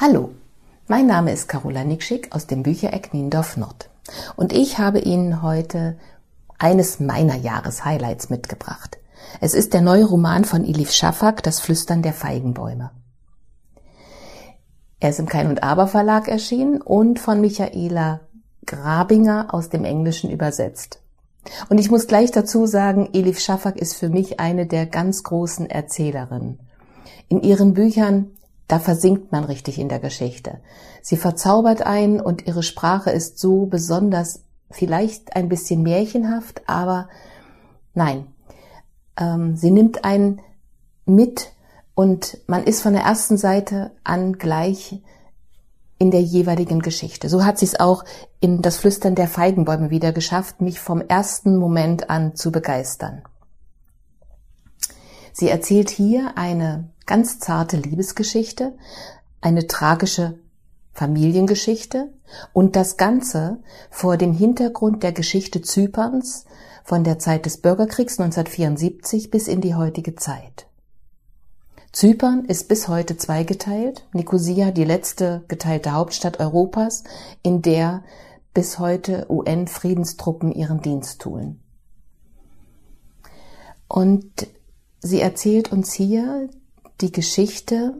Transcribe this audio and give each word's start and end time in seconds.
Hallo, 0.00 0.30
mein 0.86 1.08
Name 1.08 1.32
ist 1.32 1.48
Carola 1.48 1.82
Nikschik 1.82 2.28
aus 2.30 2.46
dem 2.46 2.62
Büchereck 2.62 3.12
Niendorf 3.12 3.56
Nord 3.56 3.90
und 4.36 4.52
ich 4.52 4.78
habe 4.78 5.00
Ihnen 5.00 5.42
heute 5.42 5.98
eines 6.56 7.00
meiner 7.00 7.34
Jahreshighlights 7.34 8.30
mitgebracht. 8.30 8.98
Es 9.40 9.54
ist 9.54 9.74
der 9.74 9.80
neue 9.80 10.04
Roman 10.04 10.44
von 10.44 10.64
Elif 10.64 10.92
Shafak, 10.92 11.42
Das 11.42 11.58
Flüstern 11.58 12.02
der 12.02 12.12
Feigenbäume. 12.12 12.92
Er 15.00 15.10
ist 15.10 15.18
im 15.18 15.26
Kein 15.26 15.48
und 15.48 15.64
Aber 15.64 15.88
Verlag 15.88 16.28
erschienen 16.28 16.80
und 16.80 17.18
von 17.18 17.40
Michaela 17.40 18.20
Grabinger 18.66 19.52
aus 19.52 19.68
dem 19.68 19.84
Englischen 19.84 20.30
übersetzt. 20.30 21.00
Und 21.70 21.78
ich 21.78 21.90
muss 21.90 22.06
gleich 22.06 22.30
dazu 22.30 22.66
sagen, 22.66 23.08
Elif 23.14 23.40
Shafak 23.40 23.76
ist 23.76 23.94
für 23.94 24.10
mich 24.10 24.38
eine 24.38 24.68
der 24.68 24.86
ganz 24.86 25.24
großen 25.24 25.68
Erzählerinnen. 25.68 26.60
In 27.28 27.42
ihren 27.42 27.74
Büchern 27.74 28.37
da 28.68 28.78
versinkt 28.78 29.32
man 29.32 29.44
richtig 29.44 29.78
in 29.78 29.88
der 29.88 29.98
Geschichte. 29.98 30.60
Sie 31.02 31.16
verzaubert 31.16 31.82
einen 31.82 32.20
und 32.20 32.46
ihre 32.46 32.62
Sprache 32.62 33.10
ist 33.10 33.38
so 33.38 33.66
besonders, 33.66 34.44
vielleicht 34.70 35.34
ein 35.34 35.48
bisschen 35.48 35.82
märchenhaft, 35.82 36.62
aber 36.66 37.08
nein, 37.94 38.26
ähm, 39.18 39.56
sie 39.56 39.70
nimmt 39.70 40.04
einen 40.04 40.42
mit 41.06 41.52
und 41.94 42.38
man 42.46 42.64
ist 42.64 42.82
von 42.82 42.92
der 42.92 43.02
ersten 43.02 43.38
Seite 43.38 43.92
an 44.04 44.34
gleich 44.34 45.00
in 45.98 46.10
der 46.10 46.22
jeweiligen 46.22 46.80
Geschichte. 46.80 47.28
So 47.28 47.44
hat 47.44 47.58
sie 47.58 47.64
es 47.64 47.80
auch 47.80 48.04
in 48.40 48.62
das 48.62 48.76
Flüstern 48.76 49.14
der 49.14 49.26
Feigenbäume 49.26 49.90
wieder 49.90 50.12
geschafft, 50.12 50.60
mich 50.60 50.78
vom 50.78 51.00
ersten 51.00 51.56
Moment 51.56 52.08
an 52.10 52.36
zu 52.36 52.52
begeistern. 52.52 53.22
Sie 55.32 55.48
erzählt 55.48 55.90
hier 55.90 56.32
eine 56.36 56.90
ganz 57.08 57.40
zarte 57.40 57.76
Liebesgeschichte, 57.76 58.76
eine 59.40 59.66
tragische 59.66 60.38
Familiengeschichte 60.92 62.12
und 62.52 62.76
das 62.76 62.96
Ganze 62.96 63.58
vor 63.90 64.16
dem 64.16 64.32
Hintergrund 64.32 65.02
der 65.02 65.12
Geschichte 65.12 65.62
Zyperns 65.62 66.44
von 66.84 67.02
der 67.04 67.18
Zeit 67.18 67.46
des 67.46 67.56
Bürgerkriegs 67.58 68.20
1974 68.20 69.30
bis 69.30 69.48
in 69.48 69.60
die 69.60 69.74
heutige 69.74 70.14
Zeit. 70.14 70.68
Zypern 71.92 72.44
ist 72.44 72.68
bis 72.68 72.88
heute 72.88 73.16
zweigeteilt, 73.16 74.06
Nikosia 74.12 74.70
die 74.70 74.84
letzte 74.84 75.44
geteilte 75.48 75.92
Hauptstadt 75.92 76.38
Europas, 76.38 77.04
in 77.42 77.62
der 77.62 78.04
bis 78.52 78.78
heute 78.78 79.26
UN-Friedenstruppen 79.30 80.52
ihren 80.52 80.82
Dienst 80.82 81.22
tun. 81.22 81.60
Und 83.88 84.46
sie 85.00 85.20
erzählt 85.20 85.72
uns 85.72 85.92
hier 85.92 86.50
die 87.00 87.12
Geschichte, 87.12 87.94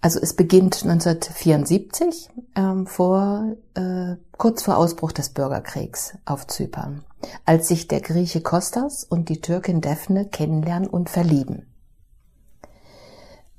also 0.00 0.20
es 0.20 0.34
beginnt 0.34 0.82
1974, 0.82 2.28
ähm, 2.56 2.86
vor, 2.86 3.56
äh, 3.74 4.16
kurz 4.36 4.62
vor 4.62 4.76
Ausbruch 4.76 5.12
des 5.12 5.30
Bürgerkriegs 5.30 6.14
auf 6.24 6.46
Zypern, 6.46 7.04
als 7.44 7.68
sich 7.68 7.88
der 7.88 8.00
Grieche 8.00 8.40
Kostas 8.40 9.04
und 9.04 9.28
die 9.28 9.40
Türkin 9.40 9.80
Daphne 9.80 10.26
kennenlernen 10.26 10.88
und 10.88 11.08
verlieben. 11.08 11.66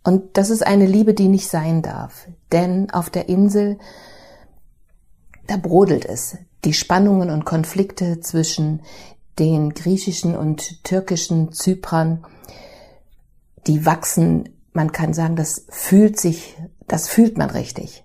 Und 0.03 0.37
das 0.37 0.51
ist 0.51 0.65
eine 0.65 0.85
Liebe, 0.85 1.15
die 1.15 1.29
nicht 1.29 1.49
sein 1.49 1.81
darf, 1.81 2.27
denn 2.51 2.91
auf 2.91 3.09
der 3.09 3.27
Insel, 3.27 3.79
da 5.47 5.57
brodelt 5.57 6.05
es. 6.05 6.37
Die 6.63 6.73
Spannungen 6.73 7.31
und 7.31 7.43
Konflikte 7.43 8.19
zwischen 8.19 8.81
den 9.39 9.73
griechischen 9.73 10.35
und 10.35 10.83
türkischen 10.83 11.51
Zyprern, 11.51 12.23
die 13.67 13.85
wachsen, 13.85 14.49
man 14.73 14.91
kann 14.91 15.13
sagen, 15.13 15.35
das 15.35 15.65
fühlt 15.69 16.19
sich, 16.19 16.57
das 16.87 17.07
fühlt 17.07 17.37
man 17.37 17.49
richtig. 17.49 18.03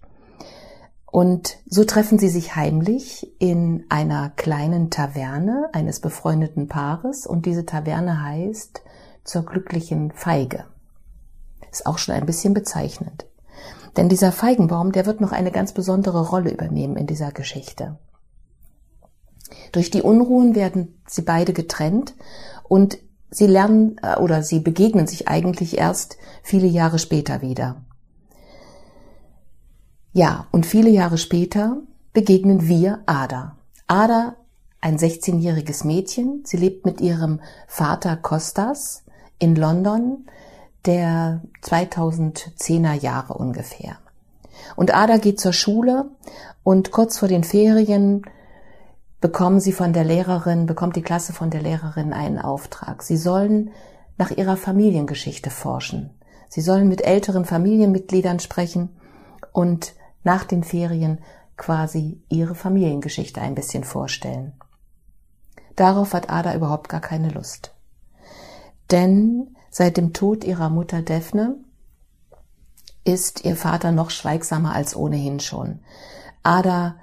Und 1.11 1.59
so 1.67 1.85
treffen 1.85 2.19
sie 2.19 2.29
sich 2.29 2.55
heimlich 2.55 3.35
in 3.41 3.85
einer 3.89 4.31
kleinen 4.31 4.91
Taverne 4.91 5.69
eines 5.73 5.99
befreundeten 5.99 6.69
Paares 6.69 7.27
und 7.27 7.47
diese 7.47 7.67
Taverne 7.67 8.23
heißt 8.23 8.83
zur 9.25 9.45
glücklichen 9.45 10.13
Feige. 10.13 10.67
Ist 11.71 11.87
auch 11.87 11.99
schon 11.99 12.15
ein 12.15 12.27
bisschen 12.27 12.55
bezeichnend. 12.55 13.27
Denn 13.97 14.09
dieser 14.09 14.31
Feigenbaum, 14.31 14.93
der 14.93 15.05
wird 15.07 15.21
noch 15.21 15.33
eine 15.33 15.51
ganz 15.51 15.73
besondere 15.73 16.29
Rolle 16.29 16.53
übernehmen 16.53 16.97
in 16.97 17.09
dieser 17.09 17.33
Geschichte. 17.33 17.99
Durch 19.73 19.91
die 19.91 20.03
Unruhen 20.03 20.55
werden 20.55 21.01
sie 21.09 21.23
beide 21.23 21.53
getrennt 21.53 22.15
und 22.69 22.99
sie 23.31 23.47
lernen 23.47 23.97
äh, 24.03 24.17
oder 24.17 24.43
sie 24.43 24.61
begegnen 24.61 25.07
sich 25.07 25.29
eigentlich 25.29 25.79
erst 25.79 26.19
viele 26.43 26.67
Jahre 26.67 26.99
später 26.99 27.43
wieder. 27.43 27.77
Ja, 30.13 30.47
und 30.51 30.67
viele 30.67 30.91
Jahre 30.91 31.19
später 31.19 31.77
begegnen 32.13 32.67
wir 32.67 33.01
Ada. 33.07 33.57
Ada, 33.87 34.37
ein 34.81 34.99
16-jähriges 34.99 35.87
Mädchen, 35.87 36.43
sie 36.45 36.57
lebt 36.57 36.85
mit 36.85 37.01
ihrem 37.01 37.41
Vater 37.69 38.17
Kostas 38.17 39.05
in 39.39 39.55
London, 39.55 40.27
der 40.87 41.43
2010er 41.63 42.95
Jahre 42.95 43.35
ungefähr. 43.35 43.99
Und 44.77 44.95
Ada 44.95 45.19
geht 45.19 45.39
zur 45.39 45.53
Schule 45.53 46.11
und 46.63 46.91
kurz 46.91 47.19
vor 47.19 47.29
den 47.29 47.45
Ferien 47.45 48.23
bekommen 49.21 49.61
sie 49.61 49.73
von 49.73 49.93
der 49.93 50.05
Lehrerin, 50.05 50.67
bekommt 50.67 50.97
die 50.97 51.03
Klasse 51.03 51.33
von 51.33 51.51
der 51.51 51.63
Lehrerin 51.63 52.13
einen 52.13 52.39
Auftrag. 52.39 53.03
Sie 53.03 53.17
sollen 53.17 53.71
nach 54.17 54.31
ihrer 54.31 54.57
Familiengeschichte 54.57 55.51
forschen. 55.51 56.11
Sie 56.49 56.61
sollen 56.61 56.89
mit 56.89 57.03
älteren 57.03 57.45
Familienmitgliedern 57.45 58.41
sprechen 58.41 58.91
und 59.53 59.95
nach 60.25 60.45
den 60.45 60.65
Ferien 60.65 61.19
quasi 61.57 62.23
ihre 62.29 62.55
Familiengeschichte 62.55 63.41
ein 63.41 63.55
bisschen 63.55 63.85
vorstellen. 63.85 64.55
Darauf 65.77 66.13
hat 66.13 66.31
Ada 66.31 66.55
überhaupt 66.55 66.89
gar 66.89 67.01
keine 67.01 67.31
Lust. 67.31 67.75
Denn 68.91 69.57
seit 69.71 69.97
dem 69.97 70.13
Tod 70.13 70.45
ihrer 70.45 70.69
Mutter 70.69 71.03
Daphne 71.03 71.57
ist 73.05 73.45
ihr 73.45 73.57
Vater 73.57 73.93
noch 73.93 74.11
schweigsamer 74.11 74.75
als 74.75 74.97
ohnehin 74.97 75.41
schon. 75.41 75.81
Ada 76.43 76.97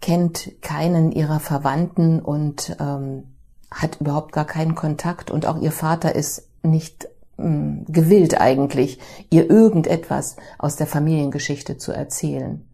kennt 0.00 0.62
keinen 0.62 1.12
ihrer 1.12 1.40
Verwandten 1.40 2.20
und 2.20 2.76
ähm, 2.80 3.24
hat 3.70 4.00
überhaupt 4.00 4.32
gar 4.32 4.46
keinen 4.46 4.74
Kontakt 4.74 5.30
und 5.30 5.46
auch 5.46 5.60
ihr 5.60 5.72
Vater 5.72 6.14
ist 6.14 6.48
nicht 6.62 7.08
ähm, 7.38 7.84
gewillt 7.86 8.40
eigentlich, 8.40 8.98
ihr 9.30 9.48
irgendetwas 9.48 10.36
aus 10.58 10.76
der 10.76 10.86
Familiengeschichte 10.86 11.78
zu 11.78 11.92
erzählen. 11.92 12.66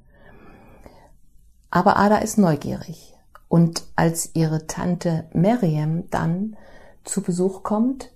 Aber 1.71 1.97
Ada 1.97 2.19
ist 2.19 2.39
neugierig 2.39 3.15
und 3.49 3.85
als 3.97 4.31
ihre 4.35 4.67
Tante 4.67 5.25
Miriam 5.33 6.09
dann 6.11 6.57
zu 7.05 7.23
Besuch 7.23 7.63
kommt, 7.63 8.11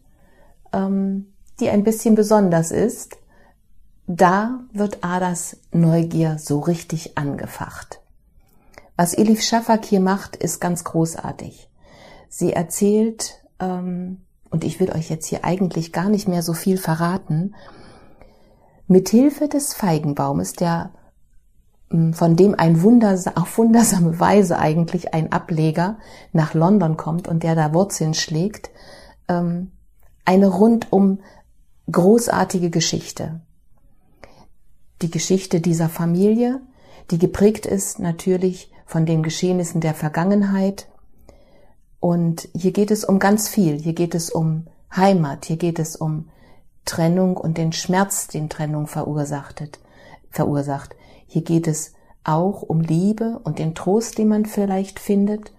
ähm, 0.73 1.33
die 1.61 1.69
ein 1.69 1.85
bisschen 1.85 2.15
besonders 2.15 2.71
ist, 2.71 3.17
da 4.07 4.61
wird 4.73 5.05
Adas 5.05 5.59
Neugier 5.73 6.39
so 6.39 6.61
richtig 6.61 7.17
angefacht. 7.17 8.00
Was 9.01 9.15
Elif 9.15 9.41
Shafak 9.41 9.87
hier 9.87 9.99
macht, 9.99 10.37
ist 10.37 10.61
ganz 10.61 10.85
großartig. 10.85 11.71
Sie 12.29 12.53
erzählt, 12.53 13.43
ähm, 13.59 14.27
und 14.51 14.63
ich 14.63 14.79
will 14.79 14.93
euch 14.93 15.09
jetzt 15.09 15.25
hier 15.27 15.43
eigentlich 15.43 15.95
gar 15.95 16.11
nicht 16.11 16.29
mehr 16.29 16.43
so 16.43 16.53
viel 16.53 16.77
verraten, 16.77 17.55
mit 18.89 19.09
Hilfe 19.09 19.49
des 19.49 19.73
Feigenbaumes, 19.73 20.53
der 20.53 20.91
ähm, 21.91 22.13
von 22.13 22.37
dem 22.37 22.55
ein 22.55 22.83
Wunders 22.83 23.27
auf 23.39 23.57
wundersame 23.57 24.21
Weise 24.21 24.59
eigentlich 24.59 25.15
ein 25.15 25.33
Ableger 25.33 25.97
nach 26.35 26.53
London 26.53 26.99
kommt 26.99 27.27
und 27.27 27.43
der 27.43 27.55
da 27.55 27.73
Wurzeln 27.73 28.13
schlägt, 28.13 28.69
ähm, 29.29 29.73
eine 30.27 30.49
rundum 30.49 31.21
großartige 31.91 32.69
Geschichte. 32.69 33.41
Die 35.01 35.11
Geschichte 35.11 35.63
dieser 35.63 35.89
Familie, 35.89 36.61
die 37.11 37.19
geprägt 37.19 37.65
ist 37.65 37.99
natürlich 37.99 38.71
von 38.91 39.07
den 39.07 39.23
Geschehnissen 39.23 39.81
der 39.81 39.95
Vergangenheit. 39.95 40.89
Und 42.01 42.49
hier 42.57 42.73
geht 42.73 42.91
es 42.91 43.05
um 43.05 43.21
ganz 43.21 43.49
viel. 43.49 43.81
Hier 43.81 43.93
geht 43.93 44.17
es 44.17 44.31
um 44.31 44.67
Heimat, 44.95 45.45
hier 45.45 45.59
geht 45.59 45.79
es 45.79 45.95
um 45.95 46.29
Trennung 46.85 47.37
und 47.37 47.57
den 47.57 47.73
Schmerz, 47.73 48.27
den 48.27 48.49
Trennung 48.49 48.89
verursacht. 48.89 49.63
verursacht. 50.29 50.97
Hier 51.29 51.43
geht 51.43 51.69
es 51.69 51.95
auch 52.25 52.63
um 52.63 52.81
Liebe 52.81 53.41
und 53.45 53.61
den 53.61 53.77
Trost, 53.77 54.19
den 54.19 54.27
man 54.27 54.45
vielleicht 54.45 54.99
findet, 54.99 55.53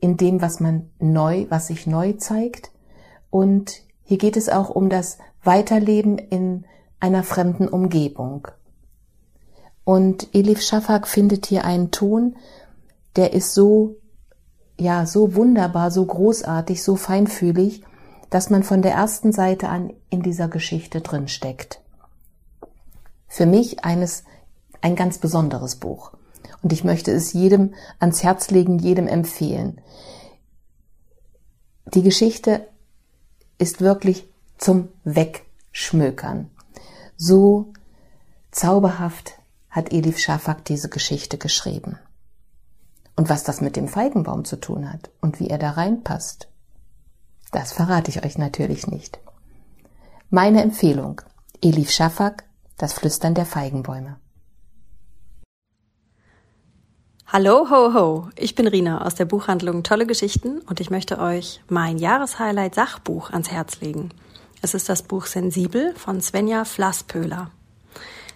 in 0.00 0.16
dem, 0.16 0.42
was 0.42 0.58
man 0.58 0.90
neu, 0.98 1.46
was 1.50 1.68
sich 1.68 1.86
neu 1.86 2.14
zeigt. 2.14 2.72
Und 3.30 3.82
hier 4.02 4.18
geht 4.18 4.36
es 4.36 4.48
auch 4.48 4.70
um 4.70 4.88
das 4.88 5.18
Weiterleben 5.44 6.18
in 6.18 6.64
einer 6.98 7.22
fremden 7.22 7.68
Umgebung. 7.68 8.48
Und 9.90 10.32
Elif 10.36 10.62
Shafak 10.62 11.08
findet 11.08 11.46
hier 11.46 11.64
einen 11.64 11.90
Ton, 11.90 12.36
der 13.16 13.32
ist 13.32 13.54
so, 13.54 13.96
ja, 14.78 15.04
so 15.04 15.34
wunderbar, 15.34 15.90
so 15.90 16.06
großartig, 16.06 16.80
so 16.80 16.94
feinfühlig, 16.94 17.82
dass 18.30 18.50
man 18.50 18.62
von 18.62 18.82
der 18.82 18.92
ersten 18.92 19.32
Seite 19.32 19.68
an 19.68 19.92
in 20.08 20.22
dieser 20.22 20.46
Geschichte 20.46 21.00
drin 21.00 21.26
steckt. 21.26 21.80
Für 23.26 23.46
mich 23.46 23.84
eines, 23.84 24.22
ein 24.80 24.94
ganz 24.94 25.18
besonderes 25.18 25.74
Buch. 25.74 26.12
Und 26.62 26.72
ich 26.72 26.84
möchte 26.84 27.10
es 27.10 27.32
jedem 27.32 27.74
ans 27.98 28.22
Herz 28.22 28.52
legen, 28.52 28.78
jedem 28.78 29.08
empfehlen. 29.08 29.80
Die 31.94 32.04
Geschichte 32.04 32.64
ist 33.58 33.80
wirklich 33.80 34.28
zum 34.56 34.86
Wegschmökern. 35.02 36.48
So 37.16 37.72
zauberhaft 38.52 39.39
hat 39.70 39.92
Elif 39.92 40.18
Schafak 40.18 40.64
diese 40.64 40.88
Geschichte 40.88 41.38
geschrieben. 41.38 41.98
Und 43.16 43.28
was 43.28 43.44
das 43.44 43.60
mit 43.60 43.76
dem 43.76 43.88
Feigenbaum 43.88 44.44
zu 44.44 44.56
tun 44.56 44.92
hat 44.92 45.10
und 45.20 45.40
wie 45.40 45.48
er 45.48 45.58
da 45.58 45.70
reinpasst, 45.70 46.48
das 47.52 47.72
verrate 47.72 48.10
ich 48.10 48.24
euch 48.24 48.38
natürlich 48.38 48.86
nicht. 48.86 49.18
Meine 50.30 50.62
Empfehlung, 50.62 51.20
Elif 51.62 51.90
Schafak, 51.90 52.44
das 52.78 52.92
Flüstern 52.92 53.34
der 53.34 53.46
Feigenbäume. 53.46 54.16
Hallo, 57.26 57.70
ho, 57.70 57.94
ho. 57.94 58.28
Ich 58.36 58.56
bin 58.56 58.66
Rina 58.66 59.04
aus 59.04 59.14
der 59.14 59.24
Buchhandlung 59.24 59.84
Tolle 59.84 60.04
Geschichten 60.06 60.60
und 60.62 60.80
ich 60.80 60.90
möchte 60.90 61.20
euch 61.20 61.60
mein 61.68 61.98
Jahreshighlight 61.98 62.74
Sachbuch 62.74 63.30
ans 63.30 63.50
Herz 63.50 63.80
legen. 63.80 64.10
Es 64.62 64.74
ist 64.74 64.88
das 64.88 65.02
Buch 65.02 65.26
Sensibel 65.26 65.94
von 65.94 66.20
Svenja 66.20 66.64
Flasspöhler. 66.64 67.50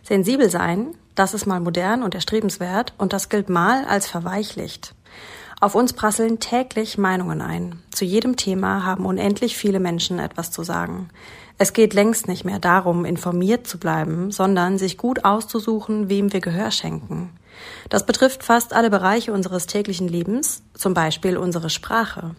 Sensibel 0.05 0.49
sein, 0.49 0.95
das 1.15 1.35
ist 1.35 1.47
mal 1.47 1.61
modern 1.61 2.03
und 2.03 2.15
erstrebenswert 2.15 2.93
und 2.99 3.13
das 3.13 3.29
gilt 3.29 3.49
mal 3.49 3.85
als 3.85 4.09
verweichlicht. 4.09 4.95
Auf 5.61 5.75
uns 5.75 5.93
prasseln 5.93 6.41
täglich 6.41 6.99
Meinungen 6.99 7.41
ein. 7.41 7.81
Zu 7.93 8.05
jedem 8.05 8.37
Thema 8.37 8.85
haben 8.85 9.07
unendlich 9.07 9.57
viele 9.57 9.81
Menschen 9.81 10.19
etwas 10.19 10.51
zu 10.51 10.63
sagen. 10.63 11.09
Es 11.57 11.73
geht 11.73 11.95
längst 11.95 12.27
nicht 12.27 12.45
mehr 12.45 12.59
darum, 12.59 13.05
informiert 13.05 13.67
zu 13.67 13.79
bleiben, 13.79 14.33
sondern 14.33 14.77
sich 14.77 14.99
gut 14.99 15.25
auszusuchen, 15.25 16.09
wem 16.09 16.33
wir 16.33 16.41
Gehör 16.41 16.73
schenken. 16.73 17.31
Das 17.89 18.05
betrifft 18.05 18.43
fast 18.43 18.73
alle 18.73 18.91
Bereiche 18.91 19.33
unseres 19.33 19.67
täglichen 19.67 20.09
Lebens, 20.09 20.63
zum 20.75 20.95
Beispiel 20.95 21.37
unsere 21.37 21.71
Sprache. 21.71 22.35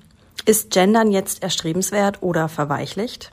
Ist 0.45 0.71
Gendern 0.71 1.12
jetzt 1.12 1.42
erstrebenswert 1.42 2.21
oder 2.21 2.50
verweichlicht? 2.50 3.31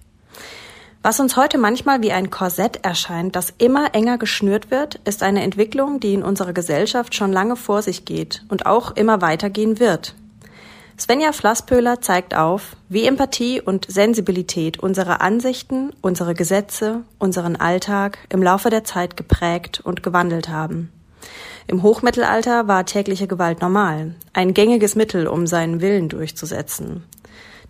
Was 1.05 1.19
uns 1.19 1.37
heute 1.37 1.59
manchmal 1.59 2.01
wie 2.01 2.13
ein 2.13 2.31
Korsett 2.31 2.85
erscheint, 2.85 3.35
das 3.35 3.53
immer 3.59 3.93
enger 3.93 4.19
geschnürt 4.19 4.71
wird, 4.71 5.01
ist 5.05 5.25
eine 5.25 5.43
Entwicklung, 5.43 5.99
die 5.99 6.15
in 6.15 6.23
unserer 6.23 6.53
Gesellschaft 6.53 7.17
schon 7.17 7.33
lange 7.33 7.57
vor 7.57 7.83
sich 7.83 8.05
geht 8.05 8.45
und 8.49 8.67
auch 8.67 8.95
immer 8.95 9.21
weitergehen 9.21 9.81
wird. 9.81 10.15
Svenja 10.97 11.33
Flasspöhler 11.33 12.01
zeigt 12.01 12.37
auf, 12.37 12.77
wie 12.89 13.05
Empathie 13.05 13.61
und 13.61 13.91
Sensibilität 13.91 14.79
unsere 14.79 15.21
Ansichten, 15.21 15.91
unsere 16.03 16.35
Gesetze, 16.35 17.03
unseren 17.19 17.57
Alltag 17.57 18.19
im 18.29 18.41
Laufe 18.41 18.71
der 18.71 18.85
Zeit 18.85 19.17
geprägt 19.17 19.81
und 19.83 20.05
gewandelt 20.05 20.51
haben. 20.51 20.93
Im 21.67 21.83
Hochmittelalter 21.83 22.69
war 22.69 22.87
tägliche 22.87 23.27
Gewalt 23.27 23.61
normal, 23.61 24.15
ein 24.35 24.55
gängiges 24.55 24.95
Mittel, 24.95 25.27
um 25.27 25.49
seinen 25.49 25.81
Willen 25.81 26.09
durchzusetzen. 26.09 27.03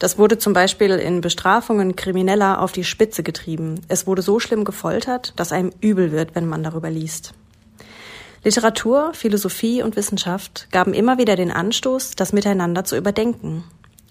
Das 0.02 0.18
wurde 0.18 0.36
zum 0.36 0.52
Beispiel 0.52 0.90
in 0.90 1.20
Bestrafungen 1.20 1.94
Krimineller 1.94 2.60
auf 2.60 2.72
die 2.72 2.82
Spitze 2.82 3.22
getrieben. 3.22 3.80
Es 3.86 4.04
wurde 4.04 4.20
so 4.20 4.40
schlimm 4.40 4.64
gefoltert, 4.64 5.32
dass 5.36 5.52
einem 5.52 5.70
übel 5.80 6.10
wird, 6.10 6.34
wenn 6.34 6.48
man 6.48 6.64
darüber 6.64 6.90
liest. 6.90 7.34
Literatur, 8.42 9.12
Philosophie 9.14 9.80
und 9.80 9.94
Wissenschaft 9.94 10.66
gaben 10.72 10.92
immer 10.92 11.18
wieder 11.18 11.36
den 11.36 11.52
Anstoß, 11.52 12.16
das 12.16 12.32
Miteinander 12.32 12.82
zu 12.82 12.96
überdenken. 12.96 13.62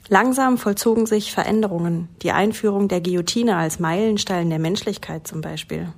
Langsam 0.07 0.57
vollzogen 0.57 1.07
sich 1.07 1.33
Veränderungen, 1.33 2.07
die 2.21 2.31
Einführung 2.31 2.87
der 2.87 3.01
Guillotine 3.01 3.57
als 3.57 3.79
Meilenstein 3.79 4.49
der 4.49 4.59
Menschlichkeit 4.59 5.27
zum 5.27 5.41
Beispiel. 5.41 5.91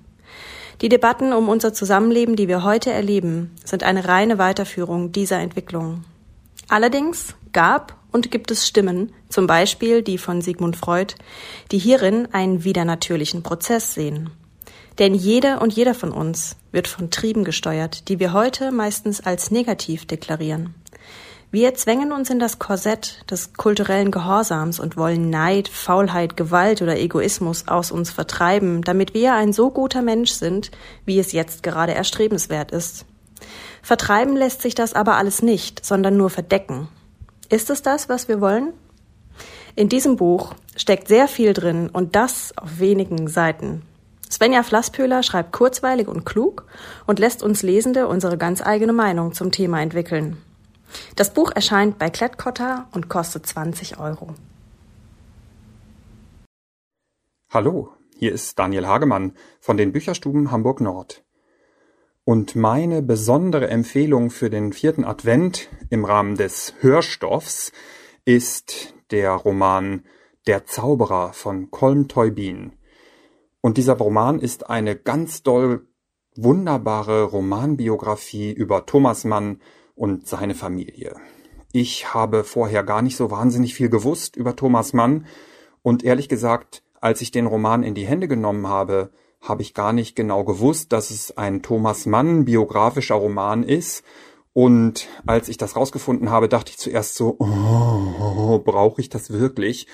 Die 0.81 0.90
Debatten 0.90 1.34
um 1.34 1.50
unser 1.50 1.72
Zusammenleben, 1.72 2.36
die 2.36 2.48
wir 2.48 2.63
heute 2.63 2.90
erleben, 2.90 3.51
sind 3.63 3.84
eine 3.84 4.07
reine 4.07 4.40
Weiterführung 4.40 5.12
dieser 5.12 5.38
Entwicklung. 5.38 6.04
Allerdings 6.68 7.36
gab 7.51 8.02
und 8.13 8.31
gibt 8.31 8.51
es 8.51 8.68
Stimmen, 8.68 9.12
zum 9.27 9.48
Beispiel 9.48 10.01
die 10.01 10.18
von 10.18 10.42
Sigmund 10.42 10.77
Freud, 10.77 11.15
die 11.71 11.80
hierin 11.80 12.30
einen 12.31 12.63
widernatürlichen 12.63 13.44
Prozess 13.44 13.94
sehen. 13.94 14.30
Denn 15.00 15.15
jede 15.15 15.60
und 15.60 15.74
jeder 15.74 15.95
von 15.95 16.12
uns 16.12 16.56
wird 16.71 16.88
von 16.88 17.10
Trieben 17.10 17.44
gesteuert, 17.44 18.07
die 18.07 18.19
wir 18.19 18.31
heute 18.31 18.71
meistens 18.71 19.19
als 19.19 19.51
negativ 19.51 20.06
deklarieren. 20.06 20.75
Wir 21.54 21.75
zwängen 21.75 22.12
uns 22.12 22.31
in 22.31 22.39
das 22.39 22.57
Korsett 22.57 23.30
des 23.30 23.54
kulturellen 23.54 24.10
Gehorsams 24.10 24.80
und 24.80 24.98
wollen 24.98 25.30
Neid, 25.30 25.68
Faulheit, 25.68 26.36
Gewalt 26.36 26.81
oder 26.81 26.98
Egoismus 26.98 27.68
aus 27.68 27.92
uns 27.92 28.09
vertreiben, 28.09 28.81
damit 28.81 29.13
wir 29.13 29.36
ein 29.36 29.54
so 29.54 29.69
guter 29.69 30.01
Mensch 30.01 30.31
sind, 30.31 30.71
wie 31.06 31.19
es 31.19 31.31
jetzt 31.31 31.62
gerade 31.62 31.94
erstrebenswert 31.94 32.71
ist. 32.71 33.06
Vertreiben 33.83 34.36
lässt 34.36 34.63
sich 34.63 34.74
das 34.74 34.94
aber 34.94 35.18
alles 35.18 35.44
nicht, 35.44 35.86
sondern 35.86 36.18
nur 36.18 36.31
verdecken. 36.31 36.88
Ist 37.53 37.69
es 37.69 37.83
das, 37.83 38.09
was 38.09 38.27
wir 38.27 38.41
wollen? 38.41 38.73
In 39.75 39.88
diesem 39.88 40.15
Buch 40.15 40.55
steckt 40.75 41.07
sehr 41.07 41.27
viel 41.27 41.53
drin 41.53 41.88
und 41.88 42.15
das 42.15 42.51
auf 42.57 42.79
wenigen 42.79 43.27
Seiten. 43.27 43.83
Svenja 44.27 44.63
Flasspöhler 44.63 45.21
schreibt 45.21 45.51
kurzweilig 45.51 46.07
und 46.07 46.25
klug 46.25 46.65
und 47.05 47.19
lässt 47.19 47.44
uns 47.44 47.61
Lesende 47.61 48.07
unsere 48.07 48.39
ganz 48.39 48.66
eigene 48.66 48.92
Meinung 48.92 49.33
zum 49.33 49.51
Thema 49.51 49.83
entwickeln. 49.83 50.37
Das 51.16 51.31
Buch 51.31 51.51
erscheint 51.54 51.99
bei 51.99 52.09
Klettkotter 52.09 52.87
und 52.92 53.07
kostet 53.07 53.45
20 53.45 53.99
Euro. 53.99 54.33
Hallo, 57.51 57.94
hier 58.18 58.31
ist 58.31 58.57
Daniel 58.57 58.87
Hagemann 58.87 59.33
von 59.59 59.78
den 59.78 59.92
Bücherstuben 59.92 60.49
Hamburg 60.49 60.81
Nord. 60.81 61.22
Und 62.25 62.56
meine 62.56 63.01
besondere 63.01 63.69
Empfehlung 63.69 64.30
für 64.30 64.49
den 64.49 64.71
vierten 64.71 65.03
Advent 65.03 65.69
im 65.89 66.06
Rahmen 66.06 66.35
des 66.35 66.73
Hörstoffs 66.80 67.73
ist 68.23 68.94
der 69.11 69.31
Roman 69.31 70.06
Der 70.47 70.65
Zauberer 70.65 71.33
von 71.33 71.69
Colm 71.69 72.07
Teubin. 72.07 72.73
Und 73.59 73.77
dieser 73.77 73.95
Roman 73.95 74.39
ist 74.39 74.69
eine 74.69 74.95
ganz 74.95 75.44
doll 75.44 75.85
wunderbare 76.35 77.23
Romanbiografie 77.23 78.53
über 78.53 78.85
Thomas 78.85 79.25
Mann 79.25 79.61
und 79.94 80.25
seine 80.25 80.56
Familie. 80.56 81.15
Ich 81.73 82.13
habe 82.13 82.45
vorher 82.45 82.83
gar 82.83 83.01
nicht 83.01 83.18
so 83.18 83.31
wahnsinnig 83.31 83.73
viel 83.73 83.89
gewusst 83.89 84.37
über 84.37 84.56
Thomas 84.56 84.94
Mann 84.94 85.25
und 85.81 86.03
ehrlich 86.03 86.30
gesagt, 86.30 86.83
als 87.01 87.19
ich 87.19 87.31
den 87.31 87.47
Roman 87.47 87.83
in 87.83 87.95
die 87.95 88.07
Hände 88.07 88.30
genommen 88.30 88.68
habe, 88.68 89.11
habe 89.44 89.62
ich 89.62 89.73
gar 89.73 89.94
nicht 89.94 90.16
genau 90.16 90.44
gewusst, 90.44 90.94
dass 90.94 91.12
es 91.12 91.38
ein 91.38 91.62
Thomas 91.62 92.06
Mann 92.06 92.45
biografischer 92.45 93.16
Roman 93.16 93.64
ist. 93.64 94.04
Und 94.54 95.07
als 95.26 95.50
ich 95.50 95.57
das 95.57 95.76
rausgefunden 95.76 96.30
habe, 96.30 96.47
dachte 96.47 96.71
ich 96.71 96.78
zuerst 96.78 97.16
so, 97.16 97.35
oh, 97.40 98.59
brauche 98.59 99.02
ich 99.02 99.09
das 99.09 99.31
wirklich? 99.31 99.88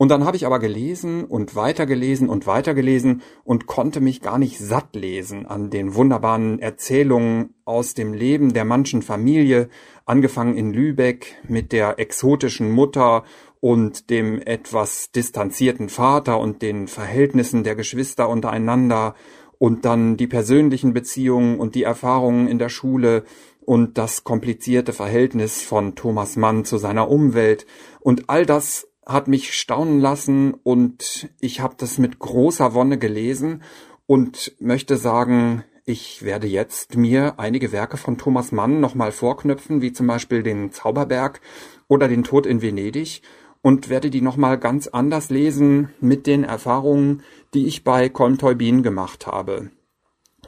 Und 0.00 0.10
dann 0.10 0.24
habe 0.24 0.36
ich 0.36 0.46
aber 0.46 0.60
gelesen 0.60 1.24
und 1.24 1.56
weitergelesen 1.56 2.28
und 2.28 2.46
weitergelesen 2.46 3.22
und 3.42 3.66
konnte 3.66 4.00
mich 4.00 4.20
gar 4.22 4.38
nicht 4.38 4.56
satt 4.56 4.94
lesen 4.94 5.44
an 5.44 5.70
den 5.70 5.96
wunderbaren 5.96 6.60
Erzählungen 6.60 7.54
aus 7.64 7.94
dem 7.94 8.14
Leben 8.14 8.52
der 8.52 8.64
manchen 8.64 9.02
Familie, 9.02 9.68
angefangen 10.06 10.56
in 10.56 10.72
Lübeck 10.72 11.34
mit 11.48 11.72
der 11.72 11.98
exotischen 11.98 12.70
Mutter 12.70 13.24
und 13.60 14.10
dem 14.10 14.40
etwas 14.40 15.10
distanzierten 15.10 15.88
Vater 15.88 16.38
und 16.38 16.62
den 16.62 16.88
Verhältnissen 16.88 17.64
der 17.64 17.74
Geschwister 17.74 18.28
untereinander 18.28 19.14
und 19.58 19.84
dann 19.84 20.16
die 20.16 20.26
persönlichen 20.28 20.92
Beziehungen 20.92 21.58
und 21.58 21.74
die 21.74 21.82
Erfahrungen 21.82 22.48
in 22.48 22.58
der 22.58 22.68
Schule 22.68 23.24
und 23.60 23.98
das 23.98 24.24
komplizierte 24.24 24.92
Verhältnis 24.92 25.62
von 25.62 25.94
Thomas 25.94 26.36
Mann 26.36 26.64
zu 26.64 26.78
seiner 26.78 27.10
Umwelt. 27.10 27.66
Und 28.00 28.30
all 28.30 28.46
das 28.46 28.88
hat 29.04 29.28
mich 29.28 29.52
staunen 29.54 30.00
lassen 30.00 30.54
und 30.54 31.28
ich 31.40 31.60
habe 31.60 31.74
das 31.76 31.98
mit 31.98 32.18
großer 32.18 32.74
Wonne 32.74 32.98
gelesen 32.98 33.62
und 34.06 34.54
möchte 34.60 34.96
sagen, 34.96 35.64
ich 35.84 36.22
werde 36.22 36.46
jetzt 36.46 36.96
mir 36.96 37.38
einige 37.38 37.72
Werke 37.72 37.96
von 37.96 38.18
Thomas 38.18 38.52
Mann 38.52 38.80
nochmal 38.80 39.10
vorknöpfen, 39.10 39.80
wie 39.80 39.92
zum 39.92 40.06
Beispiel 40.06 40.42
den 40.42 40.70
Zauberberg 40.70 41.40
oder 41.88 42.08
den 42.08 42.24
Tod 42.24 42.44
in 42.44 42.60
Venedig 42.60 43.22
und 43.68 43.90
werde 43.90 44.08
die 44.08 44.22
nochmal 44.22 44.56
ganz 44.56 44.86
anders 44.86 45.28
lesen 45.28 45.90
mit 46.00 46.26
den 46.26 46.42
Erfahrungen, 46.42 47.22
die 47.52 47.66
ich 47.66 47.84
bei 47.84 48.08
Colm 48.08 48.38
Teubin 48.38 48.82
gemacht 48.82 49.26
habe. 49.26 49.68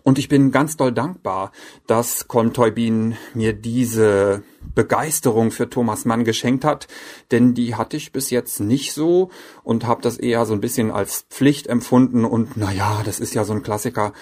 Und 0.03 0.19
ich 0.19 0.31
bin 0.31 0.53
ganz 0.53 0.79
doll 0.79 0.91
dankbar, 0.91 1.53
dass 1.87 2.29
Colm 2.29 2.55
Teubin 2.55 3.19
mir 3.35 3.53
diese 3.53 4.43
Begeisterung 4.75 5.50
für 5.50 5.69
Thomas 5.69 6.07
Mann 6.07 6.25
geschenkt 6.25 6.65
hat, 6.65 6.89
denn 7.31 7.53
die 7.53 7.75
hatte 7.75 7.99
ich 7.99 8.12
bis 8.12 8.31
jetzt 8.31 8.59
nicht 8.59 8.95
so 8.95 9.29
und 9.65 9.87
habe 9.87 10.00
das 10.00 10.17
eher 10.17 10.47
so 10.47 10.55
ein 10.55 10.62
bisschen 10.62 10.91
als 10.91 11.27
Pflicht 11.29 11.67
empfunden 11.67 12.25
und 12.25 12.57
na 12.57 12.73
ja, 12.73 13.03
das 13.05 13.21
ist 13.21 13.35
ja 13.35 13.45
so 13.45 13.53
ein 13.53 13.62
Klassiker. 13.62 14.15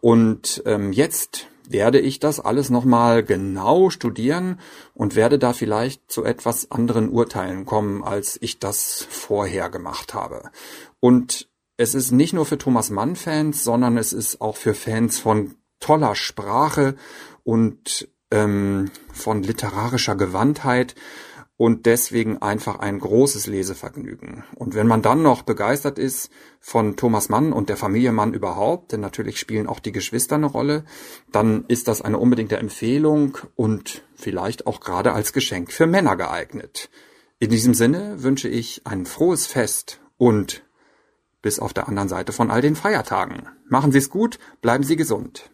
Und 0.00 0.62
ähm, 0.64 0.92
jetzt 0.94 1.46
werde 1.70 2.00
ich 2.00 2.20
das 2.20 2.40
alles 2.40 2.70
nochmal 2.70 3.22
genau 3.22 3.90
studieren 3.90 4.60
und 4.94 5.16
werde 5.16 5.38
da 5.38 5.52
vielleicht 5.52 6.10
zu 6.10 6.24
etwas 6.24 6.70
anderen 6.70 7.08
Urteilen 7.08 7.64
kommen, 7.64 8.02
als 8.02 8.38
ich 8.40 8.58
das 8.58 9.06
vorher 9.08 9.70
gemacht 9.70 10.14
habe. 10.14 10.50
Und 11.00 11.48
es 11.76 11.94
ist 11.94 12.10
nicht 12.10 12.32
nur 12.32 12.46
für 12.46 12.58
Thomas 12.58 12.90
Mann 12.90 13.16
Fans, 13.16 13.62
sondern 13.62 13.98
es 13.98 14.12
ist 14.12 14.40
auch 14.40 14.56
für 14.56 14.74
Fans 14.74 15.18
von 15.18 15.56
toller 15.80 16.14
Sprache 16.14 16.96
und 17.44 18.08
ähm, 18.30 18.90
von 19.12 19.42
literarischer 19.42 20.16
Gewandtheit 20.16 20.94
und 21.56 21.86
deswegen 21.86 22.42
einfach 22.42 22.78
ein 22.80 22.98
großes 22.98 23.46
Lesevergnügen. 23.46 24.44
Und 24.54 24.74
wenn 24.74 24.86
man 24.86 25.02
dann 25.02 25.22
noch 25.22 25.42
begeistert 25.42 25.98
ist 25.98 26.30
von 26.60 26.96
Thomas 26.96 27.28
Mann 27.28 27.52
und 27.52 27.68
der 27.68 27.78
Familie 27.78 28.12
Mann 28.12 28.34
überhaupt, 28.34 28.92
denn 28.92 29.00
natürlich 29.00 29.38
spielen 29.38 29.66
auch 29.66 29.80
die 29.80 29.92
Geschwister 29.92 30.34
eine 30.34 30.46
Rolle, 30.46 30.84
dann 31.32 31.64
ist 31.68 31.88
das 31.88 32.02
eine 32.02 32.18
unbedingte 32.18 32.58
Empfehlung 32.58 33.38
und 33.54 34.04
vielleicht 34.14 34.66
auch 34.66 34.80
gerade 34.80 35.14
als 35.14 35.32
Geschenk 35.32 35.72
für 35.72 35.86
Männer 35.86 36.16
geeignet. 36.16 36.90
In 37.38 37.50
diesem 37.50 37.74
Sinne 37.74 38.22
wünsche 38.22 38.48
ich 38.48 38.82
ein 38.84 39.06
frohes 39.06 39.46
Fest 39.46 40.00
und 40.18 40.62
bis 41.40 41.58
auf 41.58 41.72
der 41.72 41.88
anderen 41.88 42.08
Seite 42.08 42.32
von 42.32 42.50
all 42.50 42.60
den 42.60 42.76
Feiertagen. 42.76 43.48
Machen 43.68 43.92
Sie 43.92 43.98
es 43.98 44.10
gut, 44.10 44.38
bleiben 44.60 44.84
Sie 44.84 44.96
gesund. 44.96 45.50